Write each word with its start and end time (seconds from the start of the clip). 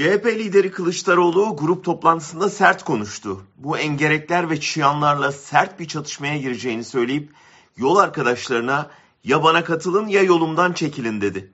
CHP 0.00 0.26
lideri 0.26 0.70
Kılıçdaroğlu 0.70 1.56
grup 1.56 1.84
toplantısında 1.84 2.50
sert 2.50 2.82
konuştu. 2.84 3.42
Bu 3.56 3.78
engerekler 3.78 4.50
ve 4.50 4.60
çıyanlarla 4.60 5.32
sert 5.32 5.80
bir 5.80 5.88
çatışmaya 5.88 6.38
gireceğini 6.38 6.84
söyleyip 6.84 7.32
yol 7.76 7.96
arkadaşlarına 7.96 8.90
ya 9.24 9.42
bana 9.42 9.64
katılın 9.64 10.06
ya 10.06 10.22
yolumdan 10.22 10.72
çekilin 10.72 11.20
dedi. 11.20 11.52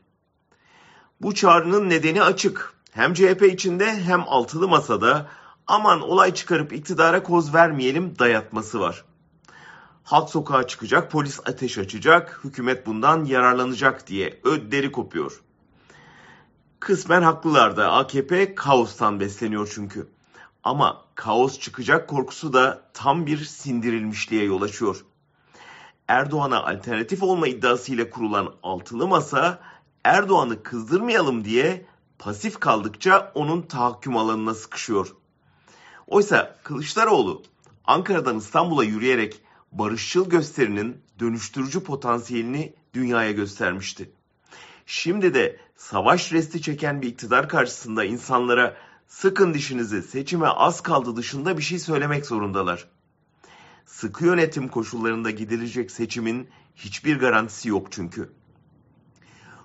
Bu 1.20 1.34
çağrının 1.34 1.90
nedeni 1.90 2.22
açık. 2.22 2.74
Hem 2.92 3.14
CHP 3.14 3.42
içinde 3.42 4.02
hem 4.02 4.24
altılı 4.26 4.68
masada 4.68 5.30
aman 5.66 6.00
olay 6.00 6.34
çıkarıp 6.34 6.72
iktidara 6.72 7.22
koz 7.22 7.54
vermeyelim 7.54 8.18
dayatması 8.18 8.80
var. 8.80 9.04
Halk 10.02 10.30
sokağa 10.30 10.66
çıkacak, 10.66 11.10
polis 11.10 11.40
ateş 11.46 11.78
açacak, 11.78 12.40
hükümet 12.44 12.86
bundan 12.86 13.24
yararlanacak 13.24 14.06
diye 14.06 14.40
ödleri 14.44 14.92
kopuyor. 14.92 15.42
Kısmen 16.86 17.22
haklılar 17.22 17.76
da 17.76 17.92
AKP 17.92 18.54
kaostan 18.54 19.20
besleniyor 19.20 19.72
çünkü. 19.74 20.08
Ama 20.62 21.04
kaos 21.14 21.60
çıkacak 21.60 22.08
korkusu 22.08 22.52
da 22.52 22.82
tam 22.94 23.26
bir 23.26 23.44
sindirilmişliğe 23.44 24.44
yol 24.44 24.62
açıyor. 24.62 25.04
Erdoğan'a 26.08 26.64
alternatif 26.64 27.22
olma 27.22 27.48
iddiasıyla 27.48 28.10
kurulan 28.10 28.54
altılı 28.62 29.06
masa 29.08 29.58
Erdoğan'ı 30.04 30.62
kızdırmayalım 30.62 31.44
diye 31.44 31.86
pasif 32.18 32.60
kaldıkça 32.60 33.32
onun 33.34 33.62
tahakküm 33.62 34.16
alanına 34.16 34.54
sıkışıyor. 34.54 35.16
Oysa 36.06 36.56
Kılıçdaroğlu 36.64 37.42
Ankara'dan 37.84 38.38
İstanbul'a 38.38 38.84
yürüyerek 38.84 39.42
barışçıl 39.72 40.28
gösterinin 40.28 41.02
dönüştürücü 41.20 41.80
potansiyelini 41.80 42.74
dünyaya 42.94 43.32
göstermişti. 43.32 44.10
Şimdi 44.86 45.34
de 45.34 45.56
savaş 45.76 46.32
resti 46.32 46.62
çeken 46.62 47.02
bir 47.02 47.08
iktidar 47.08 47.48
karşısında 47.48 48.04
insanlara 48.04 48.76
sıkın 49.06 49.54
dişinizi 49.54 50.02
seçime 50.02 50.46
az 50.46 50.80
kaldı 50.80 51.16
dışında 51.16 51.58
bir 51.58 51.62
şey 51.62 51.78
söylemek 51.78 52.26
zorundalar. 52.26 52.88
Sıkı 53.86 54.24
yönetim 54.24 54.68
koşullarında 54.68 55.30
gidilecek 55.30 55.90
seçimin 55.90 56.48
hiçbir 56.76 57.18
garantisi 57.18 57.68
yok 57.68 57.92
çünkü. 57.92 58.32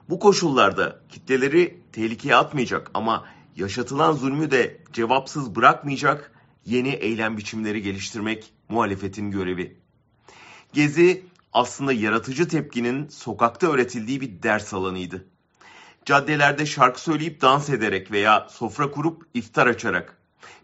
Bu 0.09 0.19
koşullarda 0.19 1.02
kitleleri 1.09 1.80
tehlikeye 1.91 2.35
atmayacak 2.35 2.91
ama 2.94 3.25
yaşatılan 3.56 4.13
zulmü 4.13 4.52
de 4.52 4.83
cevapsız 4.94 5.56
bırakmayacak 5.56 6.31
yeni 6.66 6.89
eylem 6.89 7.38
biçimleri 7.38 7.81
geliştirmek 7.81 8.53
muhalefetin 8.69 9.31
görevi. 9.31 9.78
Gezi 10.73 11.23
aslında 11.53 11.94
yaratıcı 11.94 12.47
tepkinin 12.47 13.07
sokakta 13.07 13.67
öğretildiği 13.67 14.21
bir 14.21 14.44
ders 14.44 14.73
alanıydı. 14.73 15.25
Caddelerde 16.05 16.66
şarkı 16.66 17.02
söyleyip 17.02 17.41
dans 17.41 17.69
ederek 17.69 18.11
veya 18.11 18.47
sofra 18.49 18.91
kurup 18.91 19.23
iftar 19.33 19.67
açarak, 19.67 20.17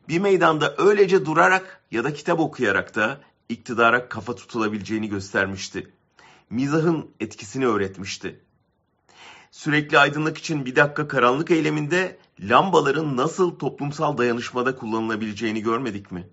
bir 0.10 0.20
meydanda 0.20 0.76
öylece 0.78 1.26
durarak 1.26 1.82
ya 1.92 2.04
da 2.04 2.14
kitap 2.14 2.40
okuyarak 2.40 2.96
da 2.96 3.22
iktidara 3.50 4.10
kafa 4.10 4.36
tutulabileceğini 4.36 5.10
göstermişti. 5.10 5.92
Mizahın 6.50 7.12
etkisini 7.20 7.68
öğretmişti. 7.68 8.40
Sürekli 9.52 10.00
aydınlık 10.00 10.38
için 10.38 10.66
bir 10.66 10.76
dakika 10.76 11.08
karanlık 11.08 11.52
eyleminde 11.52 12.18
lambaların 12.40 13.18
nasıl 13.18 13.60
toplumsal 13.60 14.18
dayanışmada 14.18 14.76
kullanılabileceğini 14.76 15.62
görmedik 15.62 16.12
mi? 16.12 16.28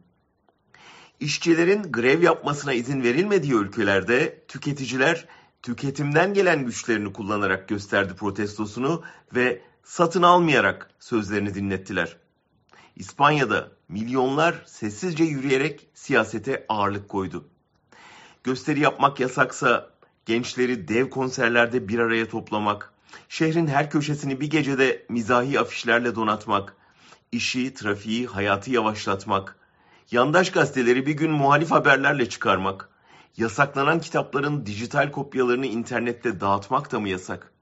İşçilerin 1.21 1.93
grev 1.93 2.23
yapmasına 2.23 2.73
izin 2.73 3.03
verilmediği 3.03 3.53
ülkelerde 3.53 4.45
tüketiciler 4.49 5.27
tüketimden 5.63 6.35
gelen 6.35 6.67
güçlerini 6.67 7.13
kullanarak 7.13 7.69
gösterdi 7.69 8.15
protestosunu 8.15 9.03
ve 9.35 9.63
satın 9.83 10.23
almayarak 10.23 10.91
sözlerini 11.01 11.55
dinlettiler. 11.55 12.17
İspanya'da 12.97 13.69
milyonlar 13.89 14.63
sessizce 14.67 15.25
yürüyerek 15.25 15.87
siyasete 15.95 16.67
ağırlık 16.69 17.09
koydu. 17.09 17.49
Gösteri 18.45 18.81
yapmak 18.81 19.21
yasaksa 19.21 19.91
gençleri 20.27 20.89
dev 20.89 21.11
konserlerde 21.11 21.89
bir 21.89 21.99
araya 21.99 22.29
toplamak, 22.29 22.93
şehrin 23.29 23.67
her 23.67 23.91
köşesini 23.91 24.41
bir 24.41 24.51
gecede 24.51 25.07
mizahi 25.09 25.61
afişlerle 25.61 26.15
donatmak, 26.15 26.77
işi, 27.33 27.75
trafiği, 27.75 28.27
hayatı 28.27 28.71
yavaşlatmak, 28.71 29.57
yandaş 30.15 30.51
gazeteleri 30.51 31.07
bir 31.07 31.13
gün 31.13 31.31
muhalif 31.31 31.71
haberlerle 31.71 32.29
çıkarmak, 32.29 32.89
yasaklanan 33.37 34.01
kitapların 34.01 34.67
dijital 34.67 35.13
kopyalarını 35.13 35.67
internette 35.67 36.41
dağıtmak 36.41 36.93
da 36.93 37.01
mı 37.01 37.09
yasak? 37.09 37.53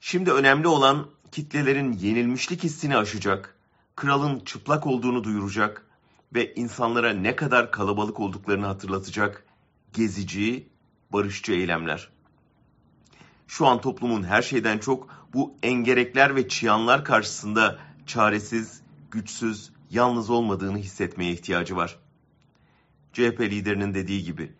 Şimdi 0.00 0.32
önemli 0.32 0.68
olan 0.68 1.06
kitlelerin 1.32 1.92
yenilmişlik 1.92 2.64
hissini 2.64 2.96
aşacak, 2.96 3.56
kralın 3.96 4.40
çıplak 4.40 4.86
olduğunu 4.86 5.24
duyuracak 5.24 5.86
ve 6.34 6.54
insanlara 6.54 7.12
ne 7.12 7.36
kadar 7.36 7.70
kalabalık 7.70 8.20
olduklarını 8.20 8.66
hatırlatacak 8.66 9.44
gezici, 9.92 10.68
barışçı 11.12 11.52
eylemler. 11.52 12.08
Şu 13.46 13.66
an 13.66 13.80
toplumun 13.80 14.22
her 14.22 14.42
şeyden 14.42 14.78
çok 14.78 15.08
bu 15.34 15.54
engerekler 15.62 16.36
ve 16.36 16.48
çıyanlar 16.48 17.04
karşısında 17.04 17.78
çaresiz, 18.06 18.82
güçsüz, 19.10 19.70
yalnız 19.90 20.30
olmadığını 20.30 20.78
hissetmeye 20.78 21.32
ihtiyacı 21.32 21.76
var. 21.76 21.98
CHP 23.12 23.40
liderinin 23.40 23.94
dediği 23.94 24.24
gibi 24.24 24.52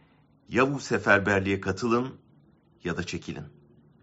ya 0.48 0.74
bu 0.74 0.80
seferberliğe 0.80 1.60
katılın 1.60 2.14
ya 2.84 2.96
da 2.96 3.02
çekilin. 3.06 3.59